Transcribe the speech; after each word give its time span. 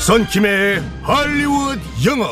선킴의 0.00 0.82
할리우드 1.02 1.80
영어. 2.06 2.26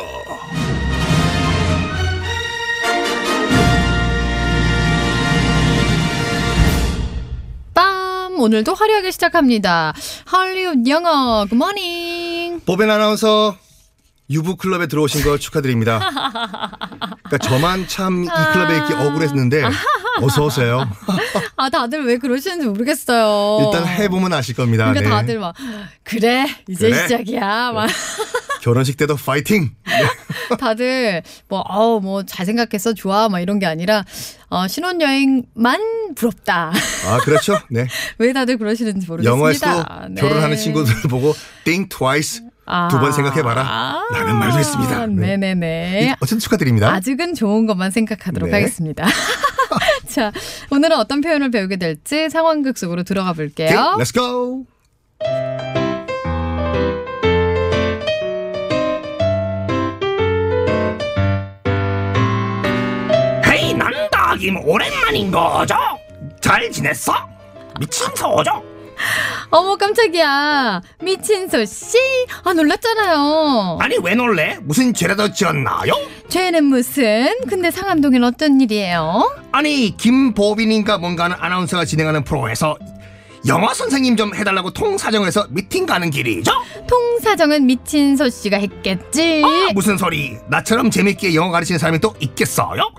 빰! 7.74 8.38
오늘도 8.40 8.74
화려하게 8.74 9.10
시작합니다. 9.10 9.92
할리우드 10.26 10.88
영어, 10.88 11.46
굿모닝! 11.48 12.60
보벤 12.66 12.90
아나운서 12.90 13.56
유부 14.30 14.56
클럽에 14.56 14.86
들어오신 14.88 15.22
거 15.24 15.38
축하드립니다. 15.38 15.98
그러니까 17.24 17.38
저만 17.42 17.88
참 17.88 18.24
이 18.24 18.28
클럽에 18.52 18.76
이렇게 18.76 18.94
억울했는데 18.94 19.62
어서 20.22 20.44
오세요. 20.44 20.88
아, 21.56 21.68
다들 21.70 22.04
왜 22.04 22.18
그러시는지 22.18 22.66
모르겠어요. 22.66 23.64
일단 23.64 23.86
해보면 23.86 24.32
아실 24.32 24.54
겁니다. 24.54 24.84
그러니까 24.84 25.08
네. 25.08 25.10
다들 25.10 25.38
막, 25.38 25.54
그래, 26.02 26.46
이제 26.68 26.90
그래. 26.90 27.02
시작이야. 27.02 27.72
막, 27.72 27.88
결혼식 28.60 28.96
때도 28.96 29.16
파이팅. 29.16 29.70
다들 30.58 31.22
뭐, 31.48 31.60
어우, 31.68 32.00
뭐, 32.00 32.24
잘 32.24 32.46
생각했어, 32.46 32.94
좋아, 32.94 33.28
막 33.28 33.40
이런 33.40 33.58
게 33.58 33.66
아니라, 33.66 34.04
어, 34.50 34.66
신혼여행만 34.66 36.14
부럽다. 36.14 36.72
아 37.06 37.18
그렇죠. 37.18 37.58
네. 37.70 37.86
왜 38.18 38.32
다들 38.32 38.56
그러시는지 38.56 39.06
모르겠습니다. 39.06 39.30
영화에서도 39.30 40.08
네. 40.10 40.20
결혼하는 40.20 40.56
친구들 40.56 40.94
보고 41.10 41.34
think 41.64 41.88
twice 41.90 42.42
아. 42.68 42.88
두번 42.88 43.12
생각해봐라 43.12 44.02
라는 44.12 44.36
말도 44.36 44.58
있습니다. 44.60 45.06
네. 45.06 45.36
네네네. 45.36 46.16
어쨌든 46.20 46.38
축하드립니다. 46.38 46.90
아직은 46.92 47.34
좋은 47.34 47.66
것만 47.66 47.90
생각하도록 47.90 48.50
네. 48.50 48.56
하겠습니다. 48.56 49.06
자, 50.06 50.32
오늘은 50.70 50.96
어떤 50.98 51.20
표현을 51.22 51.50
배우게 51.50 51.76
될지 51.76 52.28
상황극 52.28 52.76
속으로 52.76 53.02
들어가 53.04 53.32
볼게요. 53.32 53.96
let's 53.98 54.12
go. 54.12 54.66
헤이 63.46 63.74
남다김 63.74 64.58
오랜만인 64.64 65.30
거죠? 65.30 65.74
잘 66.40 66.70
지냈어? 66.70 67.12
미친 67.80 68.06
소죠? 68.14 68.62
어머 69.50 69.76
깜짝이야. 69.76 70.82
미친 71.02 71.48
소 71.48 71.64
씨. 71.64 71.96
아 72.44 72.52
놀랐잖아요. 72.52 73.78
아니 73.80 73.96
왜 74.02 74.14
놀래? 74.14 74.58
무슨 74.62 74.92
죄라도 74.92 75.32
지었나요? 75.32 75.92
죄는 76.28 76.64
무슨? 76.64 77.34
근데 77.48 77.70
상암동엔 77.70 78.24
어떤 78.24 78.60
일이에요? 78.60 79.30
아니 79.52 79.96
김보민인가 79.96 80.98
뭔가 80.98 81.24
하는 81.24 81.36
아나운서가 81.38 81.84
진행하는 81.84 82.24
프로에서 82.24 82.76
영어 83.46 83.72
선생님 83.72 84.16
좀 84.16 84.34
해달라고 84.34 84.72
통사정해서 84.72 85.46
미팅 85.50 85.86
가는 85.86 86.10
길이죠? 86.10 86.50
통사정은 86.88 87.66
미친 87.66 88.16
소 88.16 88.28
씨가 88.28 88.58
했겠지. 88.58 89.42
아, 89.44 89.72
무슨 89.74 89.96
소리 89.96 90.36
나처럼 90.48 90.90
재밌게 90.90 91.34
영어 91.34 91.50
가르치는 91.50 91.78
사람이 91.78 92.00
또 92.00 92.14
있겠어요? 92.20 92.90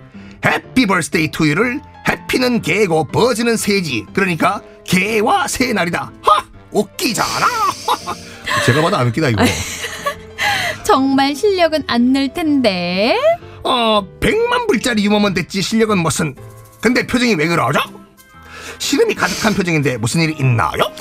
Happy 0.45 0.85
Birthday 0.85 1.31
to 1.31 1.42
You를 1.42 1.81
happy는 2.07 2.61
개고 2.61 3.03
버즈는 3.05 3.57
새지 3.57 4.05
그러니까 4.13 4.61
개와 4.89 5.47
새 5.47 5.71
날이다 5.71 6.11
하! 6.23 6.43
웃기잖아 6.71 7.45
제가 8.65 8.81
봐도 8.81 8.97
안 8.97 9.07
웃기다 9.07 9.29
이거. 9.29 9.43
정말 10.83 11.35
실력은 11.35 11.83
안 11.87 12.11
늘 12.11 12.33
텐데. 12.33 13.15
어, 13.63 14.01
100만 14.19 14.67
불짜리 14.67 15.03
유머면 15.05 15.35
됐지 15.35 15.61
실력은 15.61 15.99
무슨 15.99 16.35
근데 16.81 17.05
표정이 17.05 17.35
왜 17.35 17.47
그러죠? 17.47 17.79
시름이 18.79 19.13
가득한 19.13 19.53
표정인데 19.53 19.97
무슨 19.97 20.21
일이 20.21 20.33
있나요? 20.39 20.91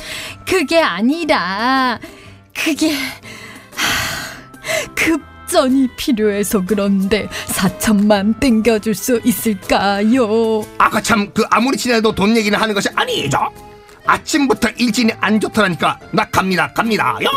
그게 0.46 0.82
아니라 0.82 1.98
그게 2.54 2.92
하, 2.92 4.84
급전이 4.94 5.88
필요해서 5.96 6.62
그런데 6.66 7.28
4천만 7.46 8.38
땡겨줄 8.40 8.94
수 8.94 9.20
있을까요? 9.24 10.62
아까 10.76 11.00
참 11.00 11.32
그 11.32 11.44
아무리 11.50 11.78
친해도 11.78 12.14
돈 12.14 12.36
얘기는 12.36 12.58
하는 12.58 12.74
것이 12.74 12.88
아니죠 12.94 13.38
아침부터 14.08 14.70
일진이 14.78 15.12
안 15.20 15.38
좋더라니까 15.38 15.98
나 16.12 16.24
갑니다 16.30 16.72
갑니다요 16.72 17.28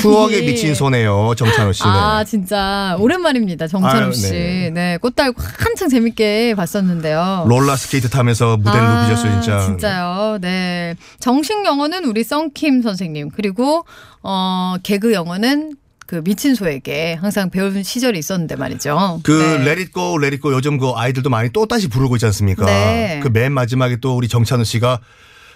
추억의 0.00 0.36
아니. 0.38 0.46
미친 0.46 0.74
소네요 0.74 1.34
정찬우 1.36 1.72
씨는. 1.72 1.90
아 1.92 2.24
진짜 2.24 2.96
오랜만입니다 2.98 3.66
정찬우 3.66 4.04
아유, 4.06 4.12
씨. 4.12 4.30
네. 4.32 4.70
네, 4.70 4.96
꽃달 4.98 5.32
한창 5.36 5.88
재밌게 5.88 6.54
봤었는데요. 6.56 7.44
롤러 7.48 7.76
스케이트 7.76 8.08
타면서 8.08 8.56
무대를 8.56 8.80
아, 8.80 9.02
누비셨어요 9.02 9.32
진짜. 9.40 9.60
진짜요. 9.66 10.38
네. 10.40 10.96
정식 11.20 11.64
영어는 11.64 12.04
우리 12.06 12.24
썬킴 12.24 12.82
선생님 12.82 13.30
그리고 13.30 13.84
어 14.22 14.76
개그 14.82 15.12
영어는 15.12 15.76
그 16.06 16.22
미친 16.22 16.54
소에게 16.54 17.14
항상 17.14 17.48
배운 17.50 17.82
시절이 17.82 18.18
있었는데 18.18 18.56
말이죠. 18.56 19.20
그 19.22 19.32
네. 19.32 19.54
Let 19.62 19.80
It 19.80 19.92
Go, 19.92 20.16
Let 20.18 20.34
It 20.34 20.40
Go 20.42 20.52
요즘 20.52 20.78
그 20.78 20.90
아이들도 20.94 21.30
많이 21.30 21.50
또 21.50 21.66
다시 21.66 21.88
부르고 21.88 22.16
있지 22.16 22.26
않습니까? 22.26 22.66
네. 22.66 23.20
그 23.22 23.30
맨 23.30 23.52
마지막에 23.52 23.96
또 23.96 24.16
우리 24.16 24.28
정찬우 24.28 24.64
씨가 24.64 25.00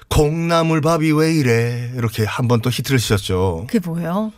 콩나물 0.09 0.81
밥이 0.81 1.12
왜 1.12 1.34
이래 1.34 1.91
이렇게 1.97 2.25
한 2.25 2.48
번 2.48 2.60
또 2.62 2.70
히트를 2.70 2.98
치셨죠. 2.98 3.66
그게 3.69 3.78
뭐예요? 3.86 4.32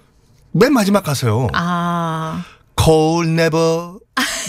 맨 0.53 0.73
마지막 0.73 1.05
가서요. 1.05 1.47
아. 1.53 2.45
Cold 2.83 3.31
Never 3.31 3.99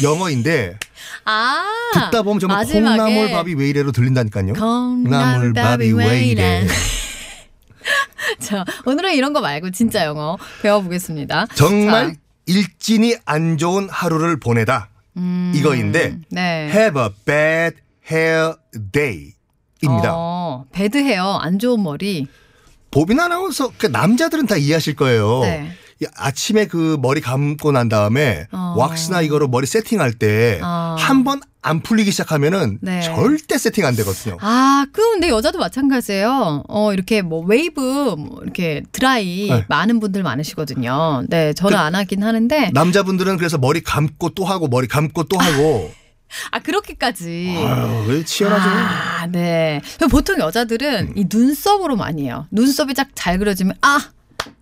영어인데 0.02 0.78
아. 1.26 1.64
듣다 1.94 2.24
보면 2.24 2.40
정말 2.40 2.58
마지막에 2.58 2.98
콩나물 2.98 3.32
밥이 3.32 3.54
왜 3.54 3.70
이래로 3.70 3.92
들린다니까요. 3.92 4.54
콩나물 4.54 5.54
밥이 5.54 5.92
왜 5.94 6.24
이래. 6.26 6.66
자, 8.42 8.66
오늘은 8.86 9.14
이런 9.14 9.34
거 9.34 9.42
말고 9.42 9.72
진짜 9.72 10.06
영어 10.06 10.38
배워보겠습니다. 10.62 11.48
정말 11.56 12.14
자, 12.14 12.20
일진이 12.48 13.16
안 13.26 13.58
좋은 13.58 13.88
하루를 13.90 14.40
보내다 14.40 14.90
이거인데 15.54 16.18
네. 16.30 16.70
Have 16.70 17.02
a 17.02 17.10
bad 17.26 17.78
hair 18.12 18.56
day 18.92 19.34
입니다. 19.84 20.12
어, 20.14 20.66
bad 20.72 20.98
hair, 20.98 21.38
안 21.38 21.58
좋은 21.60 21.82
머리. 21.82 22.28
보빈 22.92 23.20
아나운서 23.20 23.72
그 23.78 23.88
남자들은 23.88 24.48
다 24.48 24.58
이해하실 24.58 24.96
거예요. 24.96 25.40
네. 25.42 25.72
이 26.02 26.06
아침에 26.16 26.66
그 26.66 26.98
머리 27.00 27.22
감고 27.22 27.72
난 27.72 27.88
다음에 27.88 28.48
어. 28.52 28.74
왁스나 28.76 29.22
이거로 29.22 29.48
머리 29.48 29.68
세팅할 29.68 30.14
때 30.14 30.60
어. 30.64 30.96
한번안 30.98 31.82
풀리기 31.84 32.10
시작하면은 32.10 32.80
네. 32.82 33.02
절대 33.02 33.60
세팅 33.60 33.86
안 33.86 33.96
되거든요. 33.98 34.38
아, 34.42 34.88
그 34.92 35.02
근데 35.12 35.30
여자도 35.30 35.60
마찬가지예요. 35.60 36.64
어, 36.68 36.94
이렇게 36.94 37.22
뭐 37.22 37.46
웨이브 37.46 38.16
뭐 38.18 38.40
이렇게 38.42 38.82
드라이 38.92 39.48
네. 39.50 39.66
많은 39.70 40.00
분들 40.00 40.24
많으시거든요. 40.24 41.26
네, 41.30 41.54
저는 41.54 41.78
그 41.78 41.82
안 41.82 41.94
하긴 41.96 42.24
하는데 42.24 42.72
남자분들은 42.74 43.38
그래서 43.38 43.58
머리 43.60 43.82
감고 43.82 44.30
또 44.30 44.44
하고 44.46 44.68
머리 44.68 44.88
감고 44.88 45.24
또 45.26 45.38
하고 45.38 45.92
아, 46.52 46.60
그렇게까지 46.60 47.56
아유, 47.58 48.06
왜 48.08 48.24
치열하죠? 48.26 48.70
아, 48.70 49.28
네. 49.28 49.82
보통 50.10 50.40
여자들은 50.40 51.10
음. 51.10 51.14
이 51.16 51.26
눈썹으로 51.32 51.96
많이 51.96 52.24
해요. 52.24 52.48
눈썹이 52.52 52.94
딱잘 52.96 53.38
그려지면 53.38 53.76
아 53.82 54.00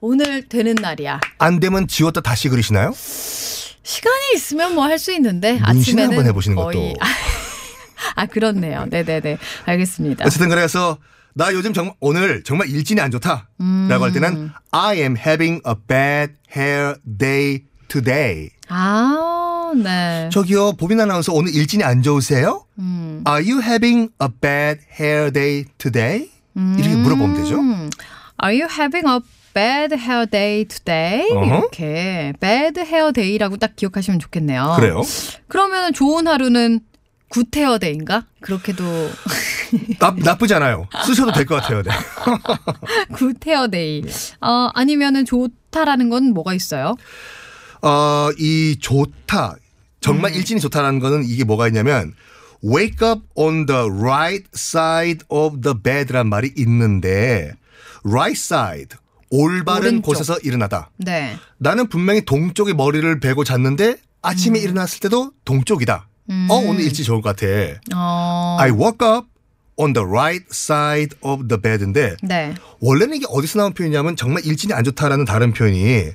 오늘 0.01 0.47
되는 0.47 0.75
날이야. 0.75 1.19
안 1.39 1.59
되면 1.59 1.87
지웠다 1.87 2.21
다시 2.21 2.49
그리시나요? 2.49 2.93
시간이 2.95 4.33
있으면 4.35 4.75
뭐 4.75 4.85
할 4.85 4.99
수 4.99 5.11
있는데 5.13 5.53
문신 5.53 5.65
아침에는 5.65 6.09
한번 6.09 6.27
해보시는 6.27 6.55
거의 6.55 6.93
것도. 6.93 6.93
아 8.15 8.25
그렇네요. 8.25 8.85
네네네 8.89 9.37
알겠습니다. 9.65 10.25
어쨌든 10.25 10.49
그래서 10.49 10.97
나 11.33 11.53
요즘 11.53 11.73
정말 11.73 11.95
오늘 11.99 12.43
정말 12.43 12.69
일진이 12.69 12.99
안 13.01 13.11
좋다라고 13.11 13.45
음. 13.61 13.89
할 13.89 14.11
때는 14.11 14.51
I 14.71 14.97
am 14.99 15.15
having 15.17 15.61
a 15.67 15.73
bad 15.87 16.33
hair 16.55 16.95
day 17.17 17.63
today. 17.87 18.49
아 18.67 19.71
네. 19.75 20.29
저기요 20.31 20.73
보빈 20.73 20.99
아나운서 20.99 21.33
오늘 21.33 21.53
일진이 21.53 21.83
안 21.83 22.01
좋으세요? 22.01 22.65
음. 22.79 23.23
Are 23.27 23.43
you 23.49 23.61
having 23.61 24.09
a 24.21 24.27
bad 24.41 24.81
hair 24.99 25.31
day 25.31 25.65
today? 25.77 26.29
이렇게 26.77 26.95
물어보면 26.95 27.41
되죠. 27.43 27.59
음. 27.59 27.89
Are 28.43 28.59
you 28.61 28.67
having 28.69 29.07
a 29.07 29.19
bad 29.53 29.95
hair 29.95 30.25
day 30.29 30.65
today? 30.65 31.29
어허. 31.31 31.45
이렇게 31.45 32.33
bad 32.39 32.79
hair 32.81 33.11
day라고 33.13 33.57
딱 33.57 33.75
기억하시면 33.75 34.19
좋겠네요. 34.19 34.73
그래요? 34.77 35.01
그러면 35.47 35.93
좋은 35.93 36.27
하루는 36.27 36.79
good 37.31 37.57
hair 37.59 37.79
day인가? 37.79 38.25
그렇게도 38.41 38.83
나, 39.99 40.15
나쁘지 40.17 40.53
않아요. 40.55 40.87
쓰셔도 41.05 41.31
될 41.31 41.45
것 41.45 41.55
같아요. 41.61 41.83
네. 41.83 41.91
good 43.17 43.39
hair 43.47 43.69
day. 43.69 44.01
어, 44.41 44.69
아니면은 44.73 45.25
좋다라는 45.25 46.09
건 46.09 46.33
뭐가 46.33 46.53
있어요? 46.53 46.95
어, 47.81 48.29
이 48.37 48.77
좋다. 48.79 49.51
음. 49.51 49.59
정말 50.01 50.33
일진이 50.35 50.59
좋다라는 50.61 50.99
거는 50.99 51.23
이게 51.25 51.43
뭐가 51.43 51.67
있냐면 51.67 52.13
wake 52.63 53.05
up 53.07 53.21
on 53.35 53.65
the 53.65 53.83
right 53.89 54.45
side 54.55 55.19
of 55.29 55.61
the 55.61 55.75
bed란 55.81 56.27
말이 56.27 56.51
있는데 56.57 57.53
right 58.05 58.37
side 58.39 58.97
올바른 59.29 59.87
오른쪽. 59.89 60.05
곳에서 60.05 60.37
일어나다. 60.39 60.89
네. 60.97 61.35
나는 61.57 61.87
분명히 61.87 62.25
동쪽에 62.25 62.73
머리를 62.73 63.19
베고 63.19 63.43
잤는데 63.43 63.97
아침에 64.21 64.59
일어났을 64.59 64.99
때도 65.01 65.31
동쪽이다. 65.45 66.07
어 66.49 66.53
오늘 66.55 66.81
일찍 66.81 67.03
좋을 67.05 67.21
것 67.21 67.35
같아. 67.35 67.47
어. 67.95 68.57
I 68.59 68.69
woke 68.71 69.07
up 69.07 69.27
on 69.77 69.93
the 69.93 70.07
right 70.07 70.45
side 70.51 71.17
of 71.21 71.47
the 71.47 71.59
bed인데 71.59 72.17
네. 72.21 72.53
원래는 72.81 73.15
이게 73.15 73.25
어디서 73.29 73.57
나온 73.59 73.73
표현이냐면 73.73 74.15
정말 74.15 74.45
일진이 74.45 74.73
안 74.73 74.83
좋다라는 74.83 75.25
다른 75.25 75.53
표현이 75.53 76.11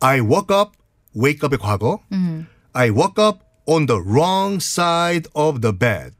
I 0.00 0.20
woke 0.20 0.56
up, 0.56 0.72
wake 1.16 1.40
up의 1.46 1.58
과거. 1.60 2.00
음. 2.10 2.46
I 2.72 2.90
woke 2.90 3.22
up 3.24 3.38
on 3.66 3.86
the 3.86 4.00
wrong 4.02 4.56
side 4.56 5.30
of 5.34 5.60
the 5.60 5.76
bed. 5.76 6.12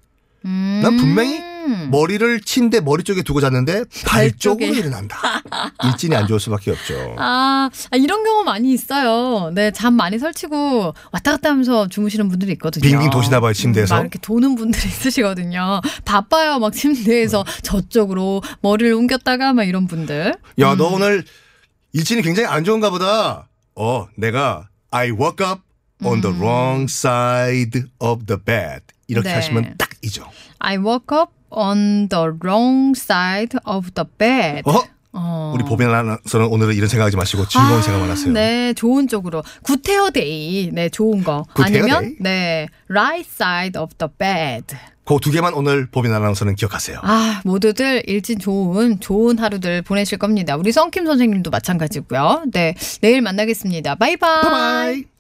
난 0.44 0.97
분명히 0.97 1.41
머리를 1.90 2.40
침대 2.43 2.81
머리 2.81 3.02
쪽에 3.05 3.23
두고 3.23 3.40
잤는데 3.40 3.84
발 4.06 4.32
쪽으로. 4.32 4.73
일어난다. 4.75 5.19
일진이 5.84 6.14
안 6.17 6.26
좋을 6.26 6.38
수밖에 6.40 6.70
없죠. 6.70 7.14
아, 7.19 7.70
아, 7.90 7.96
이런 7.96 8.25
경우 8.25 8.44
많이 8.44 8.73
있어요. 8.73 9.50
네, 9.55 9.70
잠 9.73 9.94
많이 9.94 10.19
설치고 10.19 10.94
왔다 11.12 11.32
갔다 11.32 11.50
하면서 11.50 11.88
주무시는 11.88 12.29
분들이 12.29 12.52
있거든요. 12.52 12.82
빙빙 12.82 13.11
도시나 13.11 13.40
봐요, 13.40 13.52
침대에서. 13.52 13.94
막 13.94 14.00
이렇게 14.02 14.19
도는 14.20 14.55
분들이 14.55 14.82
있으시거든요. 14.88 15.81
바빠요, 16.05 16.58
막 16.58 16.73
침대에서 16.73 17.44
네. 17.44 17.62
저쪽으로 17.62 18.43
머리를 18.61 18.93
옮겼다가 18.94 19.52
막 19.52 19.64
이런 19.64 19.87
분들. 19.87 20.34
야, 20.61 20.75
너 20.76 20.88
오늘 20.88 21.25
일진이 21.93 22.23
굉장히 22.23 22.49
안 22.49 22.64
좋은가 22.64 22.90
보다. 22.90 23.49
어, 23.75 24.06
내가 24.17 24.69
I 24.90 25.11
woke 25.11 25.46
up 25.46 25.62
on 26.05 26.20
the 26.20 26.37
wrong 26.37 26.84
side 26.84 27.82
of 27.99 28.26
the 28.26 28.38
bed. 28.43 28.82
이렇게 29.08 29.29
네. 29.29 29.34
하시면 29.34 29.75
딱이죠. 29.79 30.26
I 30.58 30.76
woke 30.79 31.17
up 31.19 31.32
on 31.53 32.09
the 32.09 32.33
wrong 32.43 32.95
side 32.97 33.59
of 33.67 33.91
the 33.93 34.07
bed. 34.19 34.63
어? 34.65 34.83
어. 35.15 35.53
우리 35.55 35.65
보빈 35.65 35.89
아나운서는 35.89 36.47
오늘은 36.47 36.75
이런 36.75 36.89
생각하지 36.89 37.17
마시고 37.17 37.47
즐거운 37.47 37.79
아, 37.79 37.83
생각만 37.83 38.11
하세요. 38.11 38.33
네, 38.33 38.73
좋은 38.75 39.09
쪽으로. 39.09 39.43
good 39.62 39.99
hair 39.99 40.35
day. 40.35 40.71
네, 40.73 40.89
좋은 40.89 41.23
거. 41.23 41.45
아니면 41.55 42.01
day? 42.03 42.17
네, 42.21 42.69
right 42.89 43.29
side 43.31 43.81
of 43.81 43.95
the 43.99 44.11
bed. 44.19 44.75
그 45.05 45.19
두 45.21 45.31
개만 45.31 45.53
오늘 45.53 45.87
보빈 45.91 46.15
아나운서는 46.15 46.55
기억하세요. 46.55 47.01
아, 47.03 47.43
모두들 47.45 48.05
일진 48.07 48.39
좋은 48.39 49.01
좋은 49.01 49.39
하루들 49.39 49.83
보내실 49.83 50.17
겁니다. 50.17 50.57
우리 50.57 50.73
썬킴 50.73 51.05
선생님도 51.05 51.51
마찬가지고요. 51.51 52.45
네, 52.53 52.75
내일 53.03 53.21
만나겠습니다. 53.21 53.97
바이바이. 53.97 54.43
바이바이. 54.43 55.12